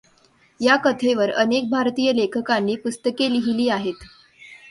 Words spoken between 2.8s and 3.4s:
पुस्तके